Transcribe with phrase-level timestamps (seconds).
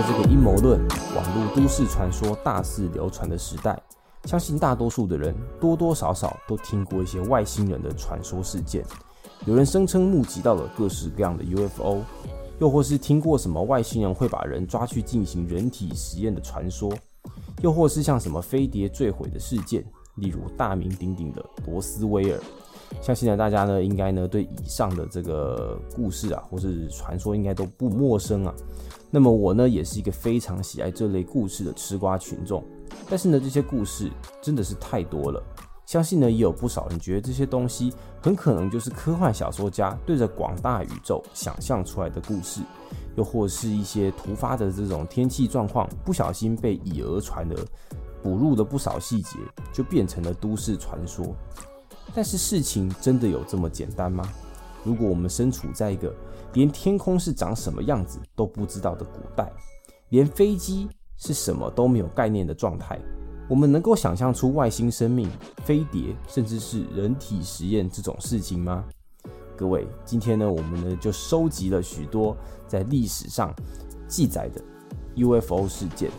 [0.00, 0.80] 在这个阴谋论、
[1.14, 3.78] 网络都市传说大肆流传的时代，
[4.24, 8.82] 相信大多数的人多多少少都听过一些外星人的传说事件。
[9.44, 11.98] 有人声称目击到了各式各样的 UFO，
[12.60, 16.90] 又或是听过什么外星人会把人抓去进行人体实验的传说，
[17.60, 22.40] 又或是像什么飞碟坠毁的事件，例如大名鼎鼎的罗斯威尔。
[23.02, 28.54] 相信呢，大家呢应该呢对以上的这个故事啊，或是传说应该都不陌生啊。
[29.10, 32.64] 那么我呢，也是一个非常喜爱这类故事的吃瓜群众，
[33.08, 34.10] 但是呢，这些故事
[34.40, 35.42] 真的是太多了。
[35.84, 42.60] 相信呢，也有不少人觉得这些东西很可能就是科幻小说家对着广大宇宙想象出来的故事，
[43.16, 47.56] 又或是一些突发的这种天气状况，不小心被以讹传讹，
[48.22, 49.36] 补入了不少细节，
[49.72, 51.34] 就变成了都市传说。
[52.14, 54.24] 但是事情真的有这么简单吗？
[54.84, 56.14] 如果我们身处在一个
[56.54, 59.52] 连天空是长什么样子都不知道的古代，
[60.08, 62.98] 连飞机是什么都没有概念的状态，
[63.48, 65.30] 我们能够想象出外星生命、
[65.64, 68.84] 飞碟，甚至是人体实验这种事情吗？
[69.56, 73.54] 各位，今天呢，我们呢就收集了许多在历史上
[74.08, 74.62] 记载的
[75.16, 76.10] UFO 事件。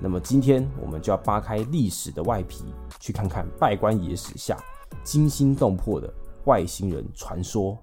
[0.00, 2.64] 那么今天我们就要扒开历史的外皮，
[3.00, 4.56] 去看看拜官野史下
[5.02, 6.12] 惊心动魄的
[6.44, 7.76] 外星人传说。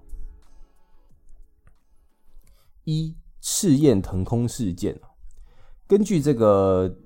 [2.84, 4.98] 一赤焰腾空事件
[5.86, 6.96] 根据这个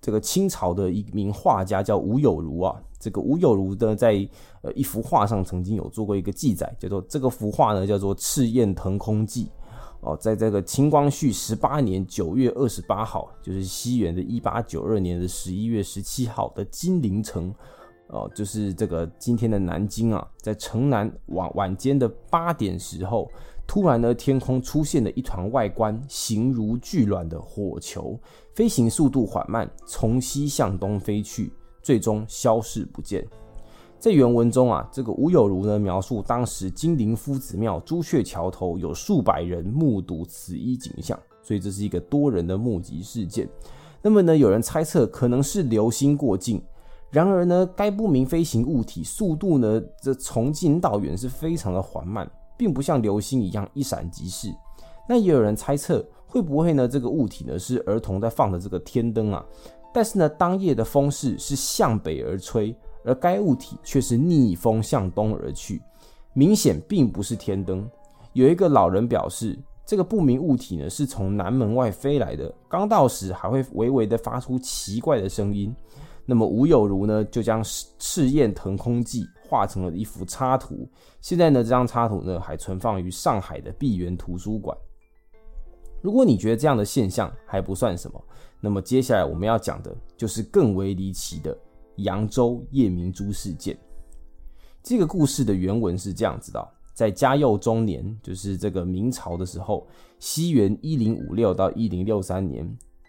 [0.00, 4.28] 这个清朝的一名画家叫吴有如啊，这个吴有如呢在
[4.62, 9.46] 呃一幅画上曾经有做过一个记载，叫做这个幅画呢叫做《赤焰腾空记》
[10.00, 17.52] 哦，在这个清光绪十八年九月二十八号，就是西元的一八九二年的十一月十七号的金陵城
[18.08, 23.28] 哦，就是这个今天的南京啊，在城南晚晚间的八点时候。
[23.66, 28.18] 突然呢，天空出现了一团外观形如巨卵的火球，
[28.54, 33.26] 飞行速度缓慢，从西向东飞去，最终消失不见。
[33.98, 43.48] 在原文中啊，这个吴有如呢描述当时金陵夫子庙朱雀桥头有数百人目睹此一景象，所以这是一个多人的目击事件。
[44.00, 46.62] 那么呢，有人猜测可能是流星过境，
[47.10, 52.30] 然而呢，该不明飞行物体速度呢，这从近到远是非常的缓慢。
[52.56, 54.54] 并不像流星一样一闪即逝。
[55.08, 56.88] 那也有人猜测，会不会呢？
[56.88, 59.44] 这个物体呢是儿童在放的这个天灯啊？
[59.94, 62.74] 但是呢，当夜的风势是向北而吹，
[63.04, 65.80] 而该物体却是逆风向东而去，
[66.32, 67.88] 明显并不是天灯。
[68.32, 75.74] 有一个老人表示，这个不明物体呢是从南门外飞来的，刚到时还会微微的发出奇怪的声音。
[76.26, 77.62] 那么吴有如呢，就将
[77.98, 80.88] 《赤焰腾空记》画成了一幅插图。
[81.20, 84.76] 现在呢，这张插图呢还存放于上海的碧园图书馆。
[86.02, 88.22] 如果你觉得这样的现象还不算什么，
[88.60, 91.56] 那么接下来我们要讲的就是更为离奇的
[91.96, 93.76] 扬州夜明珠事件。
[94.82, 99.86] 这个故事的原文是这样子的：在嘉佑中年，就是这个明朝的时候，
[100.18, 102.64] 西元一零五六到一零六三年，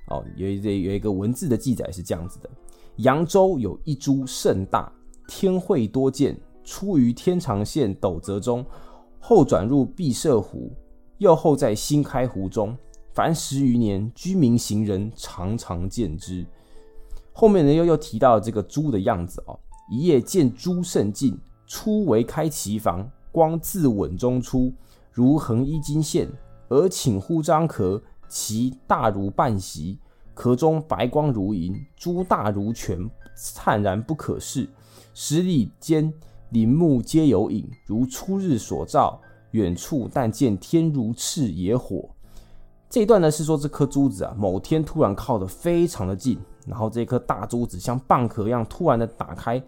[0.08, 2.50] 哦，有一有一个文字的记载是这样子的。
[2.98, 4.92] 扬州有一株甚大，
[5.27, 8.65] 天会多见，出于天长县斗泽中，
[9.19, 10.71] 后转入碧社湖，
[11.17, 12.75] 又后在新开湖中，
[13.13, 16.45] 凡十余年，居民行人常常见之。
[17.33, 19.59] 后面呢又又提到这个猪的样子哦，
[19.91, 24.73] 一夜见猪甚近，初为开其房，光自稳中出，
[25.11, 26.27] 如横衣金线，
[26.69, 29.99] 而请呼张壳，其大如半席。
[30.33, 34.69] 壳中白光如银，珠大如泉，灿然不可视。
[35.19, 36.13] 十里间
[36.51, 39.19] 林木皆有影，如初日所照。
[39.51, 42.07] 远处但见天如赤野火。
[42.88, 49.59] 这一段呢是说这颗珠子啊，某天突然靠得非常的近，然后这颗大珠子像蚌壳一样突然的打开，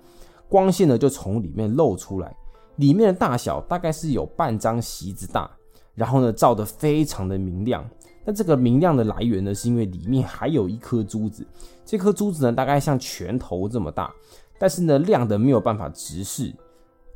[0.47, 2.31] 光线呢就从里面露出来，
[2.75, 5.49] 里面的大小大概是有半张席子大，
[5.95, 7.83] 然后呢照得非常的明亮。
[8.23, 11.43] 那这个明亮的来源呢，是因为里面还有一颗珠子，
[11.83, 14.13] 这颗珠子呢大概像拳头这么大，
[14.59, 16.53] 但是呢亮的没有办法直视。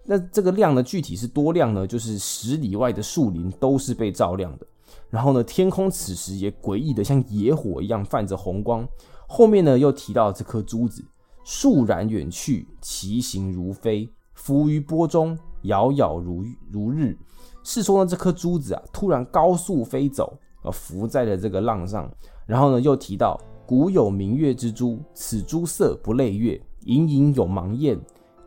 [0.05, 1.85] 那这个亮呢具体是多亮呢？
[1.85, 4.65] 就是十里外的树林都是被照亮的，
[5.09, 8.87] 然后呢天空此时也诡异的像野火一样泛着红光。
[9.27, 11.05] 后面呢又提到这颗珠子
[11.45, 17.15] 倏然远去，其形如飞，浮于波中，杳杳如如日。
[17.63, 20.37] 是说呢这颗珠子啊突然高速飞走。
[20.65, 22.09] 呃，浮在了这个浪上，
[22.45, 27.99] 然后呢，又提到古有明月之珠，此珠色不类月，隐隐有芒焰，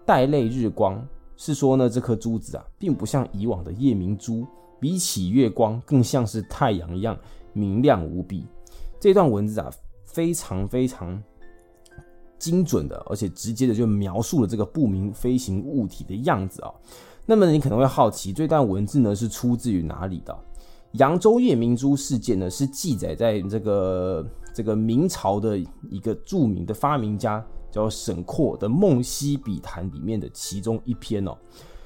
[0.05, 1.07] 带泪日光。
[1.39, 4.47] 是说呢，这颗珠子啊，并不像以往的夜明珠，
[4.81, 7.15] 比起月光更像是太阳一样
[7.53, 8.47] 明亮无比。
[8.99, 9.71] 这段文字啊，
[10.05, 11.23] 非常非常
[12.39, 16.73] 精准的，而且直接的就描述了这个不明飞行物体的样子啊。
[17.27, 20.35] 那么你可能会好奇，这段文字呢是出自于哪里的？
[20.93, 25.59] 扬州夜明珠事件呢，是记载在这个这个明朝的
[25.91, 27.45] 一个著名的发明家
[27.77, 31.37] 叫沈括的《梦溪笔谈》里面的其中一篇哦。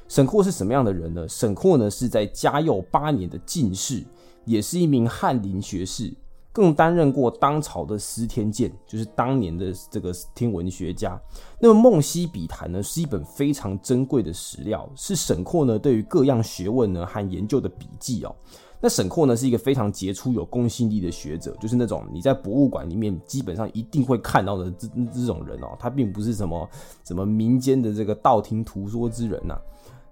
[0.06, 1.28] 沈括是什么样的人呢？
[1.28, 4.04] 沈括呢是在嘉佑八年的进士，
[4.44, 6.12] 也是一名翰林学士，
[6.52, 11.20] 更担任过当朝的司天监，就是当年的这个天文学家。
[11.60, 18.34] 那么《梦溪笔谈》呢，是一本非常珍贵的史料，是沈括呢对于各样学问呢和研究的笔记哦。
[18.82, 25.76] 那沈括呢是一个非常杰出、有公信力的学者，就是那种你在博物馆里面基本上一定会看到的这这种人哦。
[25.78, 26.68] 他并不是什么
[27.04, 29.54] 什么民间的这个道听途说之人呐。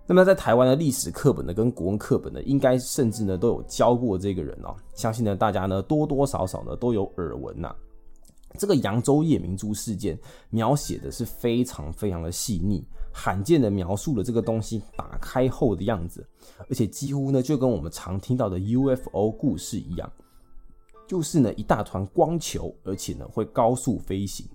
[0.06, 4.74] 那么在台湾的历史课本呢，跟国文课本呢，应该甚至呢都有教过这个人哦。
[4.94, 7.74] 相信呢大家呢多多少少呢都有耳闻呐。
[8.56, 10.18] 这个扬州夜明珠事件
[10.50, 12.86] 描写的是非常非常的细腻。
[13.10, 16.24] 罕见的描述了这个东西打开后的样子，
[16.68, 20.12] 而且几乎呢就跟我们常听到的 UFO 故事一样，
[21.06, 24.46] 就是呢一大团光球，而且呢会高速飞行。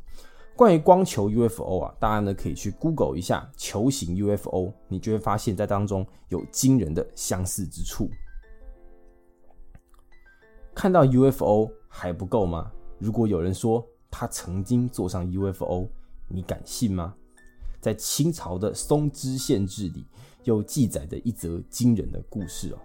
[0.55, 8.09] 关于光球 UFO 啊，大家呢可以去 Google 一下球形 UFO，你就会发现在当中有惊人的相似之处。
[10.73, 12.71] 看到 UFO 还不够吗？
[13.03, 15.89] 如果有人说他曾经坐上 UFO，
[16.29, 17.13] 你敢信吗？
[17.81, 20.05] 在清朝的松枝县志里，
[20.45, 22.79] 又记载着一则惊人的故事哦。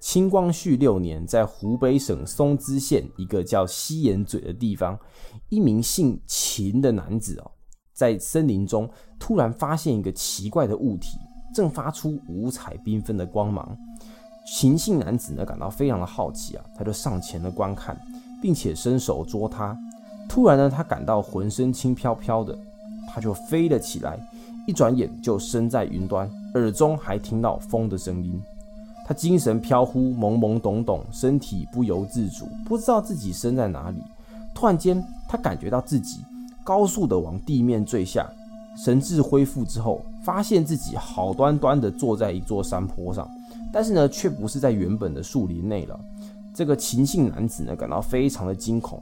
[0.00, 4.98] 清光绪六年，在湖北省松枝县一个叫西岩嘴的地方，
[5.50, 7.52] 一名姓秦的男子哦，
[7.92, 11.18] 在森林中突然发现一个奇怪的物体，
[11.54, 13.76] 正发出五彩缤纷的光芒。
[14.44, 17.96] 秦姓男子呢，感到非常的好奇啊，他就上前了观看。
[18.42, 19.78] 并且伸手捉他，
[20.26, 22.56] 突然呢，他感到浑身轻飘飘的，
[23.06, 24.18] 他就飞了起来，
[24.66, 28.40] 一转眼就身在云端，耳中还听到风的声音。
[29.06, 34.02] 他精神飘忽，懵懵懂懂，身体不由自主，不知道自己身在哪里。
[34.54, 36.24] 突然间，他感觉到自己
[36.64, 38.26] 高速的往地面坠下，
[38.82, 43.28] 神智恢复之后，发现自己好端端的坐在一座山坡上，
[43.72, 45.98] 但是呢，却不是在原本的树林内了。
[46.54, 49.00] 这个秦姓男子呢，感到非常的惊恐。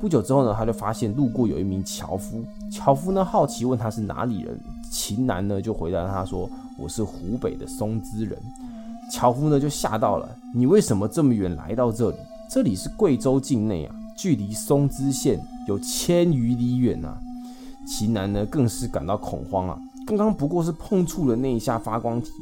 [0.00, 2.42] 不久之后呢，他就发现路过有一名樵夫。
[2.70, 4.58] 樵夫呢，好奇问他是哪里人。
[4.90, 8.36] 秦男呢，就回答他说：“我是湖北的松滋人。”
[9.12, 12.16] 樵夫呢，就吓到了：“你为什么这么远来到这里？
[12.48, 15.38] 这里是贵州境内啊，距离松滋县
[15.68, 17.16] 有千余里远啊。”
[17.86, 19.78] 秦男呢，更是感到恐慌啊！
[20.10, 22.32] 刚刚不过是碰触了那一下发光体，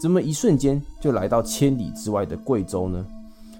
[0.00, 3.04] 怎么一瞬间就来到千里之外的贵州呢？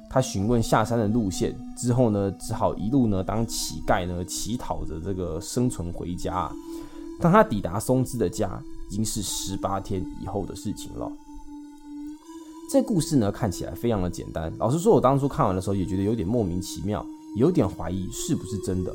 [0.08, 6.48] 他询问下山的路线之后呢，只好一路呢当乞丐呢乞讨着这个生存回家。
[7.20, 11.10] 当他抵达松枝的家，已经是十八天以后的事情了。
[12.70, 17.04] 这故事呢看起来非常的简单，老实说，我当初看完的时候也觉得有点莫名其妙，
[17.36, 18.94] 有点怀疑是不是真的。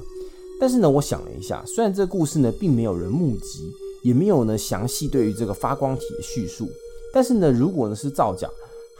[0.61, 3.69] 但是呢，我想了一下，虽然这故事呢并没有人目击，
[4.03, 6.67] 也没有呢详细对于这个发光体的叙述，
[7.13, 8.47] 但是呢，如果呢是造假。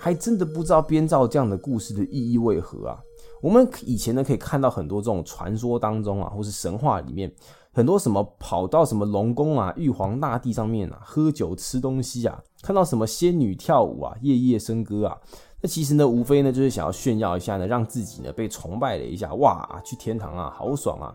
[0.03, 2.98] 还真的不知道编造这样的故事的意义为何啊？
[3.39, 7.31] 我们以前呢可以看到很多这种传说当中啊，或是神话里面，
[7.72, 15.15] 很多什么跑到什么龙宫啊、玉皇大帝上面啊，喝酒吃东西啊，看到什么仙女跳舞啊、夜夜笙歌啊，
[15.62, 21.13] 那其实呢无非呢就是想要炫耀一下呢，让自己呢被崇拜了一下，哇，去天堂啊，好爽啊！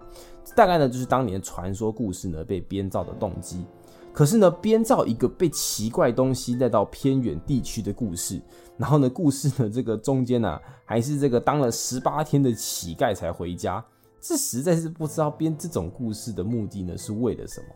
[0.55, 3.65] 大概呢就是当年传说故事呢被编造的动机。
[4.13, 8.41] 可是呢，编造一个被奇怪东西带到偏远地区的故事，
[8.79, 13.85] 然后呢，故事呢这个中间呢，还是这个当了十八天的乞丐才回家，
[14.19, 17.67] 这实在是不知道编这种故事的目的呢是为了什么。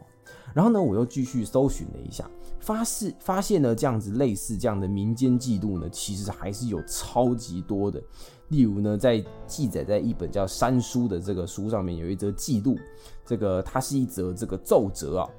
[0.54, 2.28] 然后呢，我又继续搜寻了一下，
[2.58, 8.02] 发现发现呢，这样子类似这样的民间记录呢，其实还是有超级多的。
[8.48, 12.76] 例如呢，在记载在一本叫《山书》的这个书上面有一则记录，
[13.24, 15.30] 这个它是一则这个奏折啊。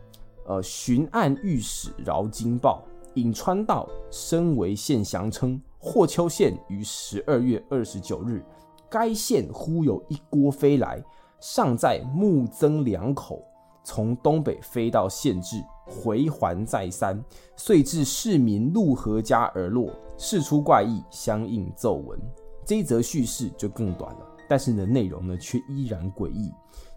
[0.47, 8.43] 呃，巡按御史饶金报，颍川道身为县详称，霍丘县于十二月二十九日，
[8.89, 11.03] 该县忽有一锅飞来，
[11.39, 13.43] 尚在木增两口，
[13.83, 17.23] 从东北飞到县治，回环再三，
[17.55, 22.19] 遂至市民陆河家而落，事出怪异，相应奏闻。
[22.65, 26.51] 这一则叙事就更短了，但是呢，内容呢却依然诡异。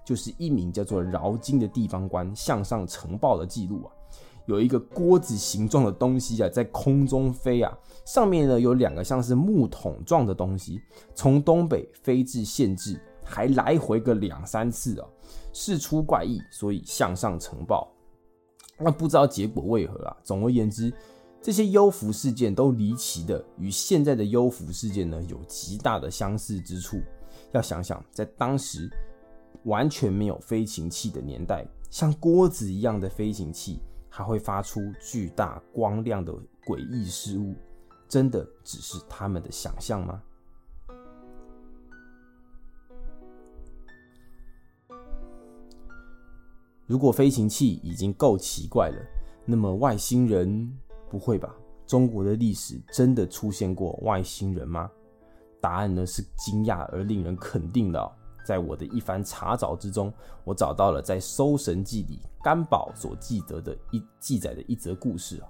[0.04, 3.88] 就是一名叫做饶金的地方官向上呈报的记录啊，
[4.44, 7.74] 有一个锅子形状的东西啊，在空中飞啊，
[8.04, 10.78] 上面呢有两个像是木桶状的东西，
[11.14, 15.08] 从东北飞至县治，还来回个两三次啊，
[15.54, 17.90] 事出怪异，所以向上呈报。
[18.76, 20.16] 那不知道结果为何啊？
[20.24, 20.92] 总而言之，
[21.40, 27.00] 这些幽浮事件都离奇的与现在的幽浮事件呢有极大的相似之处。
[27.52, 28.90] 要想想，在当时
[29.62, 36.32] 完全没有飞行器的年代，像锅子一样的飞行器还会发出巨大光亮的
[36.66, 37.54] 诡异事物，
[38.08, 40.20] 真的只是他们的想象吗？
[46.86, 48.98] 如果飞行器已经够奇怪了，
[49.46, 50.70] 那么外星人
[51.08, 51.54] 不会吧？
[51.86, 54.90] 中国的历史真的出现过外星人吗？
[55.60, 58.12] 答案呢是惊讶而令人肯定的。
[58.44, 60.12] 在我的一番查找之中，
[60.44, 65.48] 我找到了在《搜神记》里甘宝所记得的一记载的一则故事啊，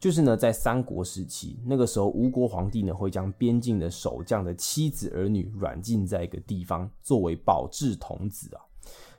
[0.00, 8.60] 就是呢在三国时期，那个时候吴国皇帝呢会将边境的守将的妻子儿女软禁在一个地方，作为保质童子啊。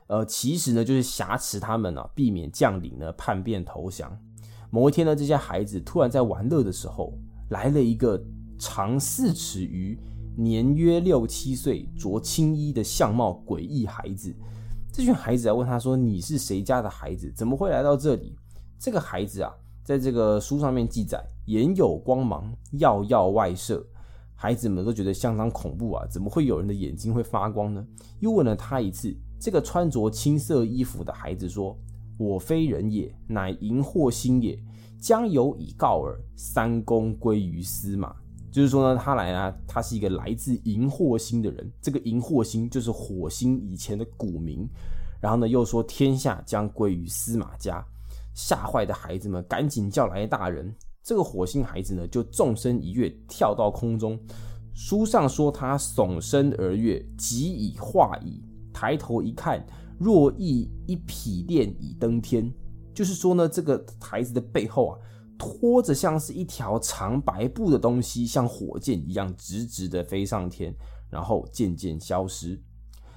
[0.08, 4.10] 呃，其实呢，就是挟持他们啊，避免将领呢叛变投降。
[4.70, 7.12] 某一天呢，这些孩子突然在玩乐的时候，
[7.50, 8.22] 来了一个
[8.58, 9.98] 长四尺余、
[10.36, 14.34] 年约六七岁、着青衣的相貌诡异孩子。
[14.90, 17.30] 这群孩子啊，问他说：“你是谁家的孩子？
[17.36, 18.34] 怎么会来到这里？”
[18.80, 19.52] 这个孩子啊，
[19.84, 23.86] 在这个书上面记载，眼有光芒，耀耀外射。
[24.34, 27.86] 孩子们都觉得相当恐怖啊，怎么会有人的眼睛会发光呢？
[28.20, 29.14] 又问了他一次。
[29.38, 31.76] 这个穿着青色衣服的孩子说
[32.18, 34.58] ：“我非人也，乃荧惑星也。
[35.00, 38.14] 将有以告尔，三公归于司马。”
[38.50, 41.70] 就是说呢，他来啊，他是一个来自荧惑星的人。
[41.80, 44.68] 这个荧惑星就是火星以前的古名。
[45.20, 47.84] 然后呢，又说天下将归于司马家。
[48.34, 50.74] 吓坏的孩子们赶紧叫来大人。
[51.02, 54.18] 这个火星孩子呢，就纵身一跃，跳到空中。
[54.74, 58.42] 书上说他耸身而跃，即以化矣。
[58.78, 59.66] 抬头一看，
[59.98, 62.48] 若亦一匹练已登天。
[62.94, 64.98] 就是说呢，这个孩子的背后啊，
[65.36, 70.72] 拖着像是一条长白布的东西，像火箭一样直直的飞上天，
[71.10, 72.62] 然后渐渐消失。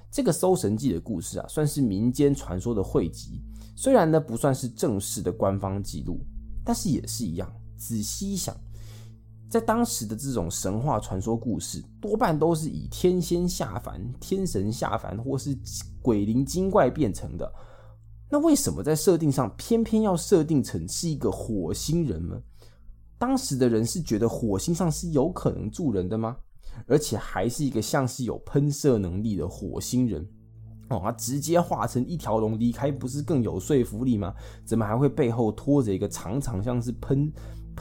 [0.10, 3.44] 这个《搜神记》的故事啊，算是民间传说的汇集。
[3.76, 6.20] 虽然呢不算是正式的官方记录，
[6.66, 7.48] 但是也是一样。
[7.78, 8.56] 仔细想。
[9.52, 15.54] 在当时的这种神话传说故事，多半都是以天仙下凡、天神下凡，或是
[16.02, 17.54] 鬼灵精怪变成的。
[18.30, 22.42] 那为什么在设定上偏偏要设定成是一个火星人呢？
[23.18, 26.38] 当时的人是觉得火星上是有可能住人的吗？
[26.88, 30.26] 而且还是一个像是有喷射能力的火星人
[30.88, 34.34] 哦，他直接化成一条龙离开，不是更有说服力吗？
[34.64, 37.30] 怎么还会背后拖着一个长长像是喷？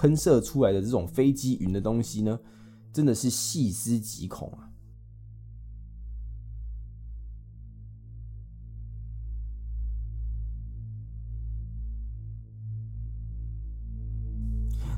[0.00, 2.40] 喷射出来的这种飞机云的东西呢，
[2.90, 4.72] 真的是细思极恐啊！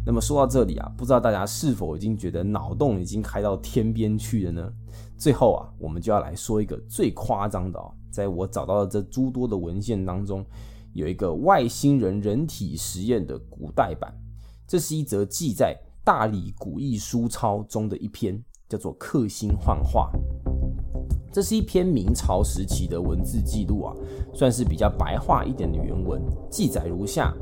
[0.07, 4.73] 那么说到这里啊，不知道大家是否已经觉得脑洞已经开到天边去了呢？
[5.19, 10.47] 最后啊，我们就要来说一个最夸张的哦，在我找到的这诸多的文献当中，
[10.93, 14.17] 有一个外星人人体实验的古代版。
[14.67, 20.11] 这是一则记在《大理古义书抄》中的一篇，叫做《克星幻化》。
[21.31, 23.97] 这是一篇明朝时期的文字记录啊，
[24.35, 26.23] 算是比较白话一点的原文。
[26.51, 27.35] 记载如下：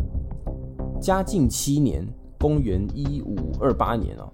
[1.01, 2.07] 嘉靖七年
[2.39, 4.31] （公元一五二八年）啊，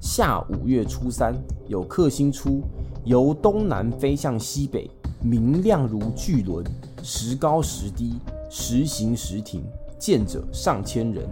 [0.00, 1.34] 夏五月初三，
[1.68, 2.62] 有克星出，
[3.04, 4.90] 由东南飞向西北，
[5.22, 6.64] 明亮如巨轮，
[7.02, 9.62] 时高时低，时行时停，
[9.98, 11.28] 见者上千人。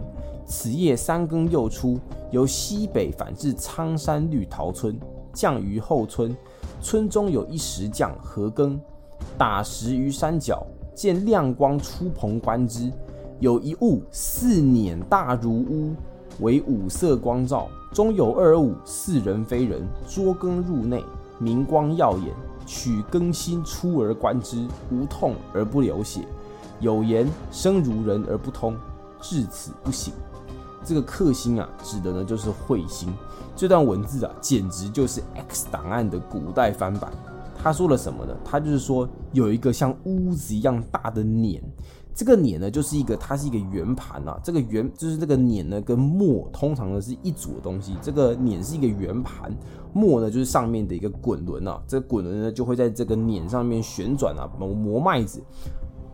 [0.49, 2.01] 此夜三更又出，
[2.31, 4.99] 由西北返至苍山绿桃村，
[5.35, 6.35] 降于后村。
[6.81, 8.81] 村中有一石匠何耕，
[9.37, 12.91] 打石于山脚，见亮光出棚观之，
[13.41, 15.95] 有一物似碾大如屋，
[16.41, 21.05] 为五色光照，中有二物似人非人，捉根入内，
[21.39, 22.35] 明光耀眼。
[22.65, 26.21] 取更心出而观之，无痛而不流血，
[26.81, 28.77] 有言生如人而不通，
[29.23, 30.13] 至此不醒。
[30.85, 33.13] 这个克星啊，指的呢就是彗星。
[33.57, 37.13] 这段文字啊，简直就是 X 档案的古代翻版。
[37.61, 38.33] 他说了什么呢？
[38.45, 41.61] 他就是说有一个像屋子一样大的碾，
[42.15, 44.39] 这个碾呢就是一个，它是一个圆盘啊。
[44.45, 47.97] 这个圆就是这个碾呢跟磨通常呢是一组的东西。
[48.01, 49.53] 这个碾是一个圆盘，
[49.93, 51.83] 磨呢就是上面的一个滚轮啊。
[51.89, 55.43] 这个滚轮呢就会在这个碾上面旋转啊，磨磨麦子。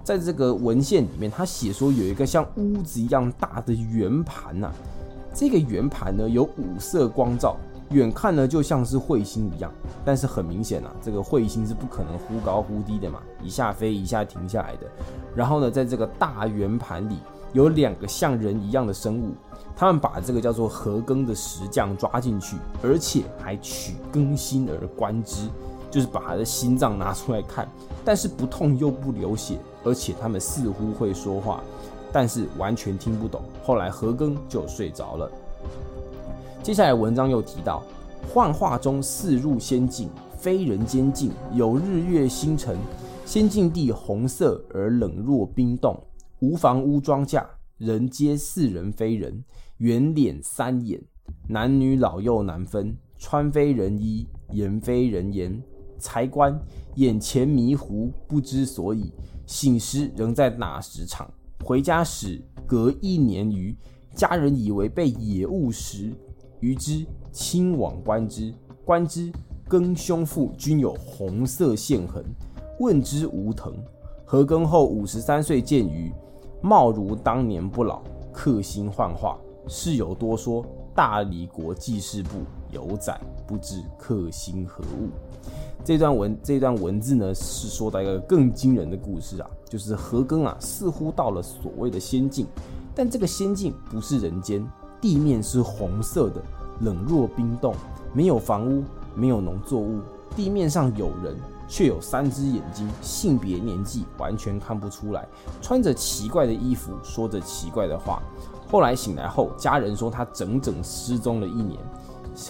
[0.05, 4.71] 在这个文献里面，他写说有一个像屋子一样大的圆盘呐，
[5.35, 7.57] 这个圆盘呢有五色光照，
[7.89, 9.73] 远看呢就像是彗星一样，
[10.05, 14.87] 但是很明显啊，这个彗星是不可能忽高忽低的嘛，一下飞一下停下来的。
[15.35, 17.17] 然后呢，在这个大圆盘里
[17.55, 19.33] 有两个像人一样的生物，
[19.75, 25.49] 他们把这个叫做和庚的石匠抓进去，而且还取庚心而观之，
[25.91, 27.67] 就是把他的心脏拿出来看，
[28.05, 29.59] 但是不痛又不流血。
[29.85, 31.63] 而且他们似乎会说话，
[32.13, 33.43] 但是完全听不懂。
[33.63, 35.31] 后来何庚就睡着了。
[36.63, 37.83] 接下来文章又提到，
[38.33, 42.77] 幻化中似入仙境，非人间境，有日月星辰。
[43.27, 45.99] 仙境地红色而冷若冰冻，
[46.41, 47.43] 无房屋庄稼，
[47.79, 49.43] 人皆似人非人，
[49.79, 51.01] 圆脸三眼，
[51.49, 55.63] 男女老幼难分，穿非人衣，言非人言。
[55.99, 56.61] 才观
[56.97, 59.11] 眼前迷糊，不知所以。
[59.47, 61.31] 醒时仍在那时场，
[61.65, 63.77] 回家时隔一年余。
[64.15, 66.13] 家人以为被野物食，
[66.61, 69.33] 于之亲往观之，观之
[69.69, 72.25] 庚胸腹均有红色线痕，
[72.79, 73.75] 问之无疼。
[74.25, 76.13] 何庚后五十三岁见余，
[76.63, 79.37] 貌如当年不老，克星幻化。
[79.67, 82.39] 事有多说，大理国记事部
[82.71, 85.11] 有载，不知克星何物。
[85.85, 92.47] 这段文这段文字呢，是说到一个更惊人的故事啊，就是何庚啊，似乎到了所谓的仙境，
[92.95, 94.67] 但这个仙境不是人间，
[94.99, 96.43] 地面是红色的，
[96.81, 97.75] 冷若冰冻，
[98.15, 98.83] 没有房屋，
[99.15, 100.01] 没有农作物，
[100.35, 101.37] 地面上有人，
[101.69, 105.29] 却有三只眼睛，性别年纪完全看不出来，
[105.61, 108.23] 穿着奇怪的衣服，说着奇怪的话。
[108.67, 111.79] 后来醒来后，家人说他整整失踪了一年。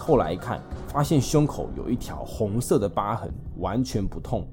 [0.00, 4.46] 后来一看，发现胸口有一条红色的疤痕，完全不痛。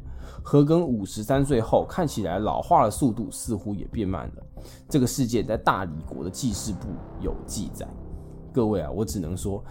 [0.43, 4.43] 何庚五十三岁后，看起来老化的速度似乎也变慢了。
[4.89, 6.88] 这个事件在大理国的记事簿
[7.21, 7.88] 有记载。
[8.51, 9.63] 各位啊，我只能说，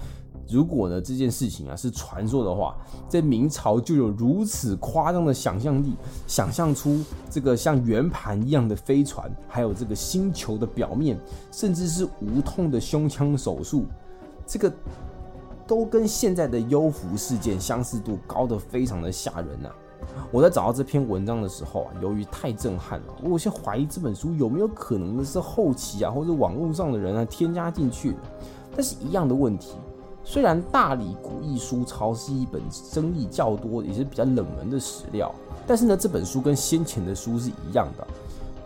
[0.48, 2.76] 如果呢这件事情啊是传说的话，
[3.08, 11.18] 在明朝就有如此夸张的想象力，想象出这个像圆盘一样的飞船，还有这个星球的表面，
[11.50, 13.86] 甚至是无痛的胸腔手术，
[14.46, 14.72] 这个。
[15.70, 19.70] 都跟现在的幽浮事件相似度高的非常的吓人呐！
[20.32, 28.16] 我在找到这篇文章的时候啊，由于太震撼了，我有些怀疑这本书有没有可能的是后期啊或者网络上的人啊添加进去的。
[28.74, 29.76] 但是一样的问题，
[30.24, 35.32] 虽然大理古艺书抄是一本争议较多也是比较冷门的史料，
[35.68, 38.04] 但是呢，这本书跟先前的书是一样的，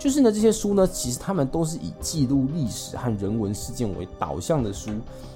[0.05, 4.91] 就是呢这些书呢，其实他们都是以记录历史和人文事件为导向的书。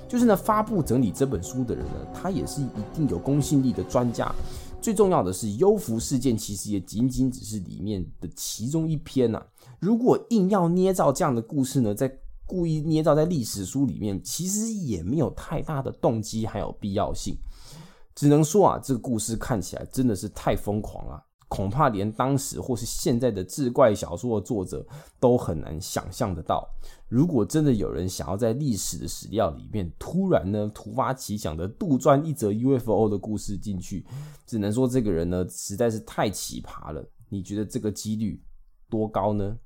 [0.06, 4.30] 就是呢，发布整理这本书的人呢，他也是一定有公信力的专家。
[4.78, 9.42] 最重要的是，幽浮事件其实也仅仅只是里面的其中一篇呐。
[9.80, 17.34] 如果硬要捏造这样的故事呢，在故意捏造在历史书里面，其实也没有太大的动机还有必要性。
[18.14, 21.24] 只能说啊，这个故事看起来真的是太疯狂了。
[21.48, 24.86] 恐怕连当时或是现在的志怪小说的作者
[25.18, 26.68] 都很难想象得到，
[27.08, 34.06] 如果真的有人想要在历史的史料里面突然呢突发奇想的杜撰一则 UFO 的故事进去，
[34.46, 37.02] 只能说这个人呢实在是太奇葩了。
[37.30, 38.42] 你觉得这个几率
[38.90, 39.58] 多高呢？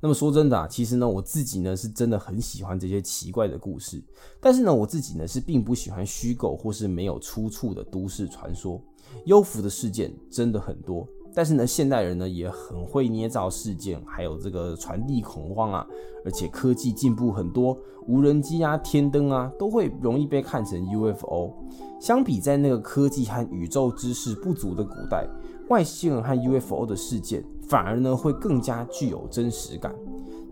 [0.00, 4.02] 那么说真的啊，其实呢我自己呢是真的很喜欢这些奇怪的故事，
[4.40, 8.82] 但是呢我自己呢是并不喜欢虚构或是没有出处的都市传说。
[9.24, 15.86] 幽浮的事件真的很多，但是呢，现代人呢也很会捏造事件，还有这个传递恐慌啊，
[16.24, 21.52] 而且科技进步很多，无人机啊、天灯啊，都会容易被看成 UFO。
[22.00, 25.24] 相比在那个科技和宇宙知识不足的古代，
[25.68, 29.94] 外星人和 UFO 的事件反而呢会更加具有真实感。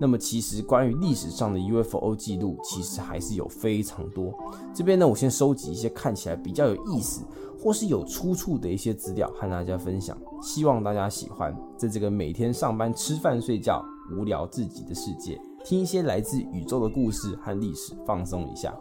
[0.01, 4.33] 那么其实关于历史上的 UFO 记录，其实还是有非常多。
[4.75, 7.23] 这边呢，我先收集一些看起来比较有意思。
[7.63, 11.55] 或是有出处的一些资料和大家分享，希望大家喜欢。
[11.77, 13.85] 在这个每天上班、吃饭、睡觉、
[14.17, 18.75] 无聊自己的世界，听一些来自宇宙的故事和历史，放松一下。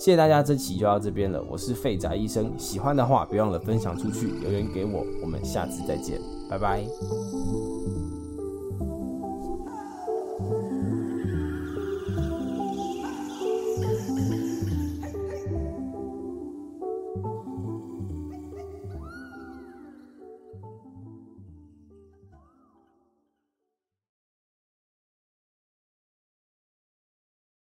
[0.00, 1.40] 谢谢大家，这期就到这边了。
[1.48, 5.06] 我是废宅医生，喜欢的话别忘了分享出去，留言给我。
[5.22, 6.84] 我们下次再见，拜拜。